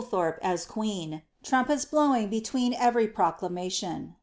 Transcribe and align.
^ 0.01 0.03
thorpe 0.03 0.39
as 0.41 0.65
queen, 0.65 1.21
trurapets 1.45 1.87
blowing 1.87 2.27
between 2.27 2.73
every 2.73 3.07
profUmntion. 3.07 4.15